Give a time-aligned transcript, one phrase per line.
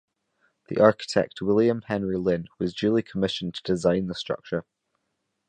[0.69, 4.65] The architect William Henry Lynn was duly commissioned to design the structure.